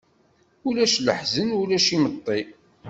Ulac 0.67 0.95
leḥzen, 0.99 1.49
ulac 1.61 1.87
imeṭṭi. 1.95 2.39